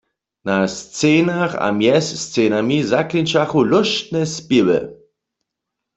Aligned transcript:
Na 0.45 0.57
scenach 0.77 1.53
a 1.65 1.67
mjez 1.79 2.07
scenami 2.23 2.79
zaklinčachu 2.91 3.59
lóštne 3.71 4.21
spěwy. 4.33 4.79